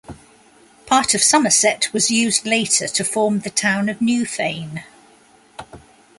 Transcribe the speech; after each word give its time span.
Part 0.87 1.13
of 1.13 1.21
Somerset 1.21 1.93
was 1.93 2.09
used 2.09 2.47
later 2.47 2.87
to 2.87 3.03
form 3.03 3.41
the 3.41 3.51
Town 3.51 3.87
of 3.87 3.99
Newfane. 4.01 4.81